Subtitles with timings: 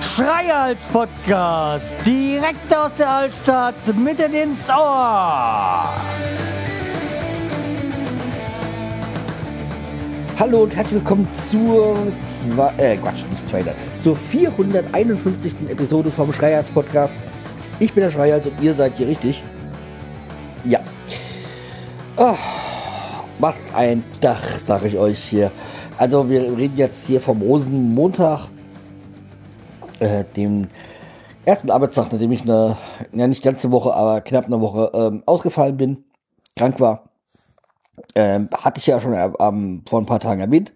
[0.00, 5.88] Schreihals Podcast, direkt aus der Altstadt, mitten ins Ohr.
[10.38, 15.68] Hallo und herzlich willkommen zur zwei, äh, Quatsch, nicht 200, zur 451.
[15.68, 17.16] Episode vom Schreihals Podcast.
[17.78, 19.42] Ich bin der Schreihals und ihr seid hier richtig.
[20.64, 20.80] Ja.
[22.16, 22.36] Oh,
[23.44, 25.52] was ein Dach, sag ich euch hier.
[25.98, 28.48] Also wir reden jetzt hier vom Rosenmontag,
[30.00, 30.68] äh, dem
[31.44, 32.78] ersten Arbeitstag, nachdem ich eine,
[33.12, 36.04] ja nicht ganze Woche, aber knapp eine Woche ähm, ausgefallen bin,
[36.56, 37.10] krank war.
[38.14, 40.72] Ähm, hatte ich ja schon ähm, vor ein paar Tagen erwähnt.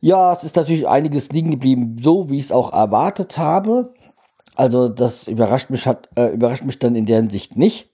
[0.00, 3.92] Ja, es ist natürlich einiges liegen geblieben, so wie ich es auch erwartet habe.
[4.54, 7.90] Also das überrascht mich hat äh, überrascht mich dann in der Hinsicht nicht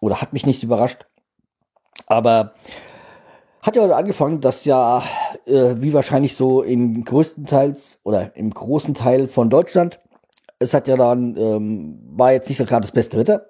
[0.00, 1.04] oder hat mich nicht überrascht.
[2.06, 2.52] Aber
[3.62, 5.02] hat ja heute angefangen, dass ja
[5.46, 10.00] äh, wie wahrscheinlich so im größten Teils oder im großen Teil von Deutschland
[10.58, 13.48] es hat ja dann ähm, war jetzt nicht so gerade das beste Wetter,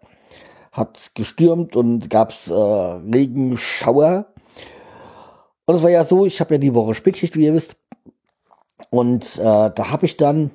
[0.73, 4.27] hat gestürmt und gab's äh, Regenschauer.
[5.67, 7.77] Und es war ja so, ich habe ja die Woche Spätschicht, wie ihr wisst.
[8.91, 10.51] Und äh, da habe ich dann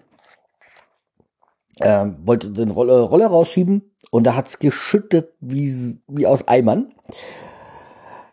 [1.79, 6.93] äh, wollte den Roller, Roller rausschieben und da hat's geschüttet wie, wie aus Eimern.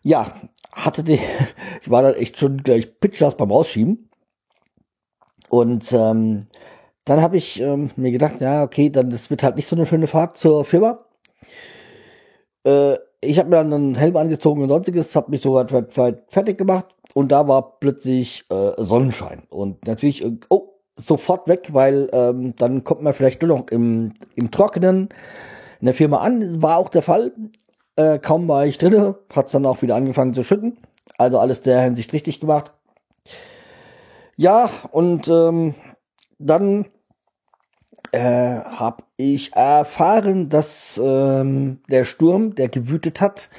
[0.02, 0.32] Ja,
[0.72, 1.18] hatte die,
[1.82, 4.08] ich war dann echt schon gleich pitchers beim Rausschieben.
[5.48, 6.46] Und ähm,
[7.04, 9.86] dann habe ich ähm, mir gedacht, ja, okay, dann das wird halt nicht so eine
[9.86, 10.98] schöne Fahrt zur Firma.
[12.64, 15.66] Äh, ich habe mir dann einen Helm angezogen und sonstiges, habe mich sogar
[16.28, 19.42] fertig gemacht und da war plötzlich äh, Sonnenschein.
[19.50, 24.12] Und natürlich, äh, oh, sofort weg, weil ähm, dann kommt man vielleicht nur noch im,
[24.36, 25.08] im Trockenen
[25.80, 26.62] in der Firma an.
[26.62, 27.32] War auch der Fall.
[28.00, 30.78] Äh, kaum war ich drinne, hat's dann auch wieder angefangen zu schütten.
[31.18, 32.72] Also alles der Hinsicht richtig gemacht.
[34.36, 35.74] Ja, und ähm,
[36.38, 36.86] dann
[38.12, 43.50] äh, habe ich erfahren, dass ähm, der Sturm, der gewütet hat,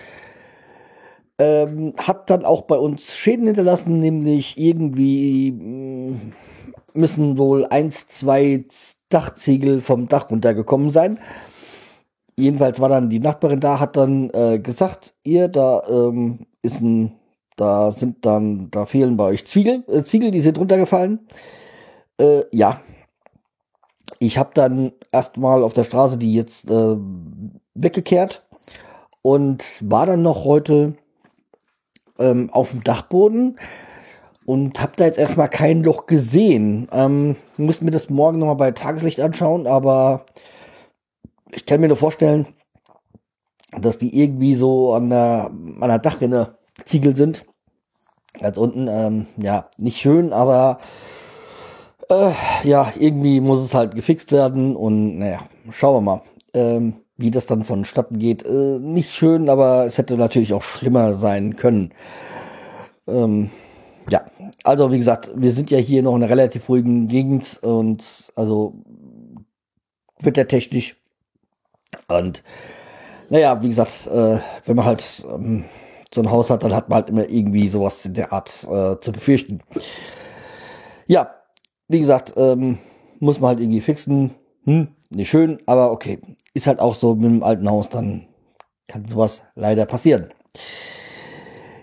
[1.37, 6.33] ähm, hat dann auch bei uns Schäden hinterlassen, nämlich irgendwie mh, mm,
[6.95, 8.66] müssen wohl eins, zwei
[9.09, 11.19] Dachziegel vom Dach runtergekommen sein.
[12.41, 17.12] Jedenfalls war dann die Nachbarin da, hat dann äh, gesagt, ihr, da ähm, ist ein,
[17.56, 21.19] da sind dann, da fehlen bei euch Zwiegel, äh, Ziegel, die sind runtergefallen.
[22.19, 22.81] Äh, ja.
[24.18, 26.96] Ich habe dann erstmal auf der Straße die jetzt äh,
[27.75, 28.44] weggekehrt
[29.22, 30.96] und war dann noch heute
[32.18, 33.59] ähm, auf dem Dachboden
[34.47, 36.88] und habe da jetzt erstmal kein Loch gesehen.
[36.91, 40.25] Ähm, muss mir das morgen nochmal bei Tageslicht anschauen, aber
[41.51, 42.47] ich kann mir nur vorstellen,
[43.79, 47.45] dass die irgendwie so an der, an der Dachrinne Ziegel sind.
[48.39, 50.79] Ganz unten, ähm, ja, nicht schön, aber
[52.09, 52.31] äh,
[52.63, 56.22] ja, irgendwie muss es halt gefixt werden und naja, schauen wir mal,
[56.53, 58.44] ähm, wie das dann vonstatten geht.
[58.45, 61.94] Äh, nicht schön, aber es hätte natürlich auch schlimmer sein können.
[63.07, 63.50] Ähm,
[64.09, 64.23] ja,
[64.63, 68.03] also wie gesagt, wir sind ja hier noch in einer relativ ruhigen Gegend und
[68.35, 68.75] also
[70.22, 71.00] wettertechnisch.
[72.07, 72.44] Und
[73.29, 75.66] naja, wie gesagt, äh, wenn man halt ähm,
[76.13, 79.00] so ein Haus hat, dann hat man halt immer irgendwie sowas in der Art äh,
[79.00, 79.62] zu befürchten.
[81.07, 81.35] Ja,
[81.88, 82.79] wie gesagt, ähm,
[83.19, 84.31] muss man halt irgendwie fixen.
[84.66, 86.19] Hm, nicht schön, aber okay.
[86.53, 88.28] Ist halt auch so mit einem alten Haus, dann
[88.88, 90.28] kann sowas leider passieren.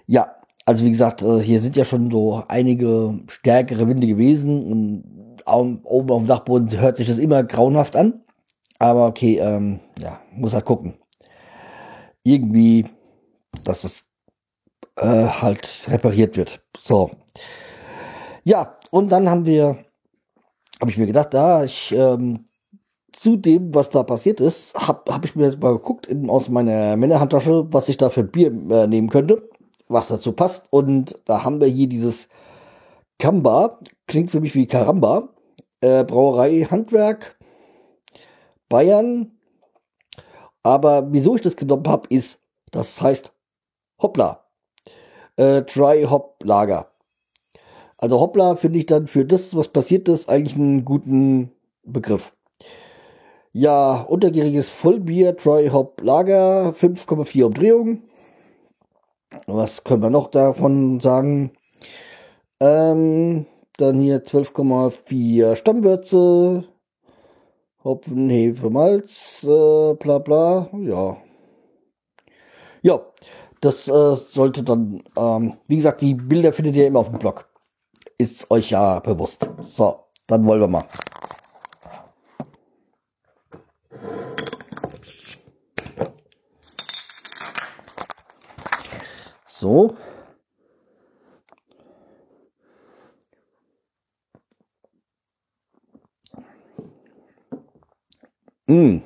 [0.07, 0.37] Ja,
[0.67, 5.05] also wie gesagt, äh, hier sind ja schon so einige stärkere Winde gewesen und
[5.47, 8.21] oben auf dem Dachboden hört sich das immer grauenhaft an.
[8.78, 10.94] Aber okay, ähm, ja, muss halt gucken.
[12.22, 12.87] Irgendwie,
[13.65, 14.09] dass es
[14.97, 16.62] äh, halt repariert wird.
[16.77, 17.11] So.
[18.44, 19.77] Ja, und dann haben wir,
[20.81, 22.47] habe ich mir gedacht, da ich ähm,
[23.12, 26.49] zu dem, was da passiert ist, habe hab ich mir jetzt mal geguckt in, aus
[26.49, 29.48] meiner Männerhandtasche, was ich da für Bier äh, nehmen könnte
[29.89, 30.66] was dazu passt.
[30.71, 32.28] Und da haben wir hier dieses
[33.19, 35.30] Kamba, klingt für mich wie Karamba,
[35.80, 37.38] äh, Brauerei Handwerk,
[38.68, 39.32] Bayern.
[40.62, 43.32] Aber wieso ich das genommen habe, ist, das heißt
[44.00, 44.44] Hoppla.
[45.36, 46.91] Äh, Dry Hop Lager.
[47.97, 52.34] Also Hoppla finde ich dann für das, was passiert ist, eigentlich einen guten Begriff.
[53.53, 58.03] Ja, untergäriges Vollbier, Dry Hop Lager, 5,4 Umdrehungen.
[59.47, 61.53] Was können wir noch davon sagen?
[62.60, 66.65] Ähm, dann hier 12,4 Stammwürze,
[67.89, 71.17] Hopfen, Hefe, Malz, äh, bla bla, ja.
[72.83, 73.01] Ja,
[73.63, 77.49] Das äh, sollte dann, ähm, wie gesagt, die Bilder findet ihr immer auf dem Blog.
[78.19, 79.49] Ist euch ja bewusst.
[79.63, 80.85] So, dann wollen wir mal.
[89.47, 89.97] So.
[98.68, 99.00] Mm.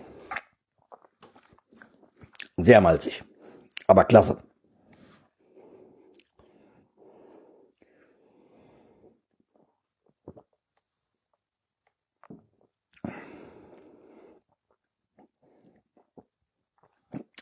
[2.57, 3.23] Sehr malzig.
[3.87, 4.43] Aber klasse.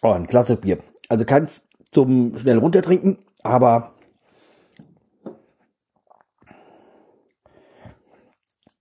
[0.03, 0.79] Oh, ein klasse Bier.
[1.09, 1.63] Also keins
[1.93, 3.95] zum schnell runtertrinken, aber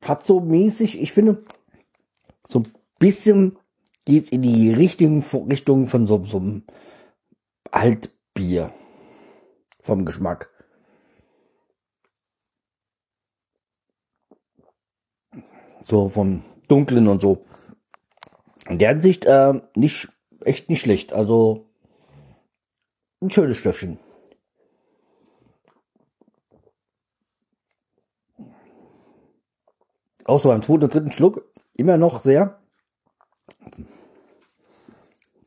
[0.01, 1.43] hat so mäßig, ich finde,
[2.99, 3.57] bisschen
[4.05, 6.63] geht's in die Richtung, Richtung von so, so einem
[7.71, 8.73] Altbier.
[9.81, 10.51] Vom Geschmack.
[15.83, 17.45] So vom Dunklen und so.
[18.67, 20.09] In der Hinsicht äh, nicht,
[20.41, 21.13] echt nicht schlecht.
[21.13, 21.69] Also
[23.21, 23.97] ein schönes Stöffchen.
[30.25, 32.59] Auch so beim zweiten und dritten Schluck immer noch sehr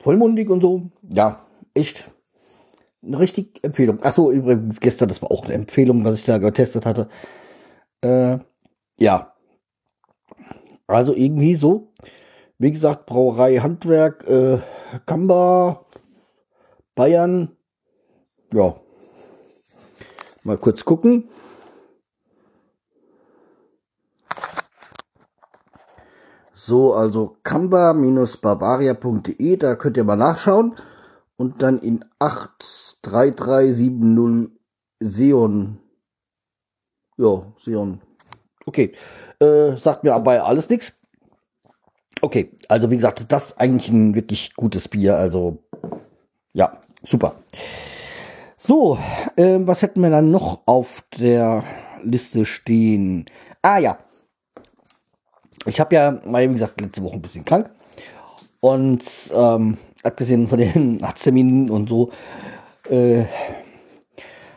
[0.01, 0.91] vollmundig und so.
[1.09, 1.45] Ja,
[1.75, 2.11] echt
[3.05, 3.99] eine richtig Empfehlung.
[4.03, 7.09] Ach so, übrigens gestern, das war auch eine Empfehlung, was ich da getestet hatte.
[8.03, 8.39] Äh,
[8.99, 9.35] ja.
[10.87, 11.93] Also irgendwie so.
[12.59, 14.59] Wie gesagt, Brauerei Handwerk, äh,
[15.07, 15.87] Kamba,
[16.95, 17.57] Bayern.
[18.53, 18.77] Ja.
[20.45, 21.29] Mal kurz gucken.
[26.65, 30.77] So, also kamba-bavaria.de, da könnt ihr mal nachschauen.
[31.37, 34.53] Und dann in 83370
[35.01, 35.81] Seon.
[37.17, 38.01] Ja, Seon.
[38.65, 38.93] Okay.
[39.41, 40.93] Äh, sagt mir aber alles nichts.
[42.21, 45.17] Okay, also wie gesagt, das ist eigentlich ein wirklich gutes Bier.
[45.17, 45.65] Also,
[46.53, 47.43] ja, super.
[48.57, 49.01] So,
[49.35, 51.65] äh, was hätten wir dann noch auf der
[52.05, 53.27] Liste stehen?
[53.63, 53.99] Ah ja,
[55.67, 57.71] ich habe ja, mal wie gesagt, letzte Woche ein bisschen krank.
[58.61, 59.05] Und
[59.35, 62.11] ähm, abgesehen von den Arztterminen und so,
[62.89, 63.25] äh,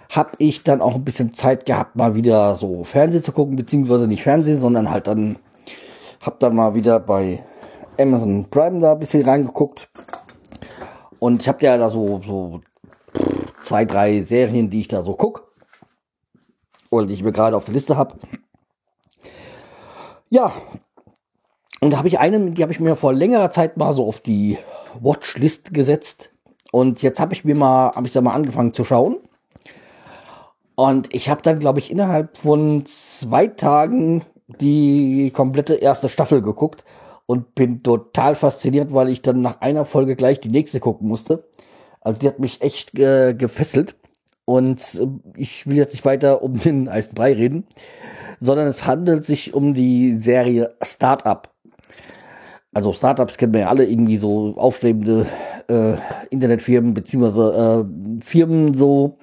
[0.09, 4.07] habe ich dann auch ein bisschen Zeit gehabt, mal wieder so Fernsehen zu gucken, beziehungsweise
[4.07, 5.37] nicht Fernsehen, sondern halt dann,
[6.21, 7.43] habe dann mal wieder bei
[7.99, 9.89] Amazon Prime da ein bisschen reingeguckt.
[11.19, 12.61] Und ich habe ja da so, so
[13.61, 15.51] zwei, drei Serien, die ich da so guck.
[16.91, 18.15] Oder die ich mir gerade auf der Liste habe.
[20.29, 20.53] Ja,
[21.85, 24.19] und da habe ich eine, die habe ich mir vor längerer Zeit mal so auf
[24.19, 24.57] die
[25.01, 26.31] Watchlist gesetzt.
[26.71, 29.17] Und jetzt habe ich mir mal, habe ich da mal angefangen zu schauen.
[30.73, 36.83] Und ich habe dann, glaube ich, innerhalb von zwei Tagen die komplette erste Staffel geguckt
[37.27, 41.47] und bin total fasziniert, weil ich dann nach einer Folge gleich die nächste gucken musste.
[42.01, 43.95] Also die hat mich echt äh, gefesselt.
[44.45, 45.05] Und äh,
[45.37, 47.67] ich will jetzt nicht weiter um den heißen Brei reden,
[48.39, 51.47] sondern es handelt sich um die Serie Startup
[52.75, 55.25] also Startups kennen wir ja alle irgendwie so aufstrebende
[55.69, 55.95] äh,
[56.29, 59.17] Internetfirmen beziehungsweise äh, Firmen so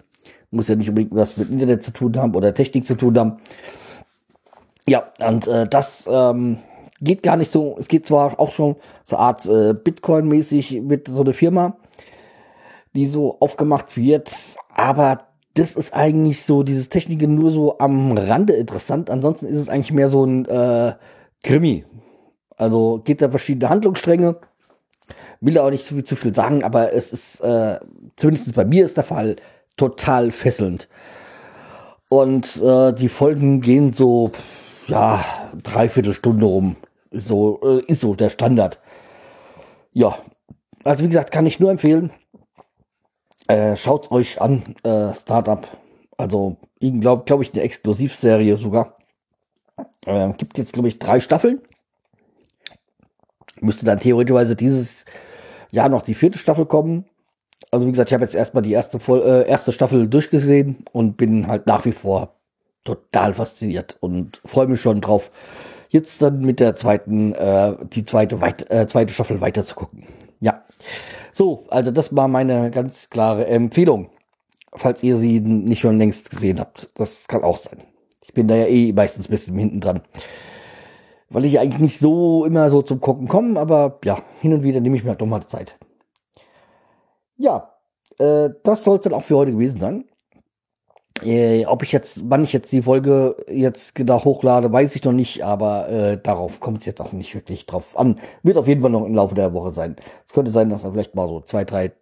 [0.51, 3.37] muss ja nicht unbedingt was mit Internet zu tun haben oder Technik zu tun haben.
[4.89, 6.59] Ja, und äh, das ähm,
[7.01, 7.77] geht gar nicht so.
[7.79, 11.77] Es geht zwar auch schon so Art äh, Bitcoin-mäßig mit so eine Firma,
[12.95, 14.33] die so aufgemacht wird,
[14.75, 19.11] aber das ist eigentlich so dieses Technik nur so am Rande interessant.
[19.11, 20.95] Ansonsten ist es eigentlich mehr so ein äh,
[21.45, 21.85] Krimi,
[22.63, 24.37] also geht da verschiedene Handlungsstränge.
[25.41, 27.81] Will auch nicht zu viel, zu viel sagen, aber es ist, äh,
[28.17, 29.37] zumindest bei mir ist der Fall,
[29.77, 30.89] total fesselnd.
[32.09, 34.31] Und äh, die Folgen gehen so,
[34.87, 35.25] ja,
[35.63, 36.77] dreiviertel Stunde rum.
[37.11, 38.79] So, äh, ist so der Standard.
[39.93, 40.17] Ja,
[40.85, 42.13] also wie gesagt, kann ich nur empfehlen.
[43.49, 45.67] Äh, schaut euch an, äh, Startup.
[46.17, 48.99] Also, glaube glaub ich, eine Exklusivserie sogar.
[50.07, 51.61] Äh, gibt jetzt, glaube ich, drei Staffeln
[53.61, 55.05] müsste dann theoretischerweise dieses
[55.71, 57.05] Jahr noch die vierte Staffel kommen.
[57.71, 61.49] Also wie gesagt, ich habe jetzt erstmal die erste, äh, erste Staffel durchgesehen und bin
[61.49, 62.37] halt nach wie vor
[62.85, 65.31] total fasziniert und freue mich schon drauf,
[65.89, 70.05] jetzt dann mit der zweiten, äh, die zweite, weit, äh, zweite Staffel weiter zu gucken.
[70.41, 70.65] Ja.
[71.33, 74.11] So, also das war meine ganz klare Empfehlung.
[74.75, 76.91] Falls ihr sie nicht schon längst gesehen habt.
[76.95, 77.83] Das kann auch sein.
[78.25, 80.01] Ich bin da ja eh meistens ein bisschen hinten dran
[81.33, 84.81] weil ich eigentlich nicht so immer so zum Gucken komme, aber ja, hin und wieder
[84.81, 85.79] nehme ich mir halt doch mal Zeit.
[87.37, 87.73] Ja,
[88.19, 90.05] äh, das soll es dann auch für heute gewesen sein.
[91.25, 95.13] Äh, ob ich jetzt, wann ich jetzt die Folge jetzt genau hochlade, weiß ich noch
[95.13, 98.19] nicht, aber äh, darauf kommt es jetzt auch nicht wirklich drauf an.
[98.43, 99.97] Wird auf jeden Fall noch im Laufe der Woche sein.
[100.27, 101.93] Es könnte sein, dass da vielleicht mal so zwei, drei,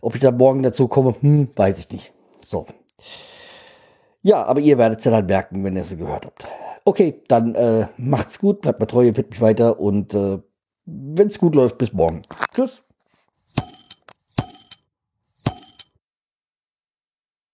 [0.00, 2.12] ob ich da morgen dazu komme, hm, weiß ich nicht.
[2.42, 2.66] So.
[4.24, 6.46] Ja, aber ihr werdet es ja dann merken, wenn ihr es gehört habt.
[6.86, 10.38] Okay, dann äh, macht's gut, bleibt mal treu, ihr mich weiter und äh,
[10.86, 12.22] wenn es gut läuft, bis morgen.
[12.54, 12.83] Tschüss.